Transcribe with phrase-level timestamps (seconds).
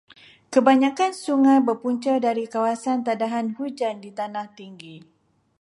[0.53, 4.95] Kebanyakan sungai berpunca dari kawasan tadahan hujan di tanah tinggi.